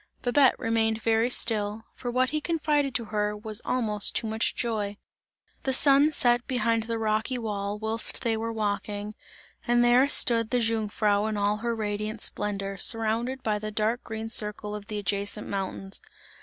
Babette 0.23 0.57
remained 0.57 0.99
very 0.99 1.29
still, 1.29 1.85
for 1.93 2.09
what 2.09 2.31
he 2.31 2.41
confided 2.41 2.95
to 2.95 3.05
her 3.13 3.37
was 3.37 3.61
almost 3.63 4.15
too 4.15 4.25
much 4.25 4.55
joy. 4.55 4.97
The 5.61 5.73
sun 5.73 6.09
set 6.09 6.47
behind 6.47 6.85
the 6.85 6.97
rocky 6.97 7.37
wall, 7.37 7.77
whilst 7.77 8.21
they 8.23 8.35
were 8.35 8.51
walking, 8.51 9.13
and 9.67 9.83
there 9.85 10.07
stood 10.07 10.49
the 10.49 10.57
Jungfrau 10.59 11.27
in 11.27 11.37
all 11.37 11.57
her 11.57 11.75
radiant 11.75 12.19
splendour, 12.23 12.77
surrounded 12.77 13.43
by 13.43 13.59
the 13.59 13.69
dark 13.69 14.03
green 14.03 14.31
circle 14.31 14.73
of 14.73 14.87
the 14.87 14.97
adjacent 14.97 15.47
mountains. 15.47 16.01